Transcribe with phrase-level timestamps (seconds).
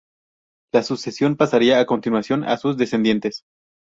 [0.73, 3.43] La sucesión pasará a continuación a sus descendientes.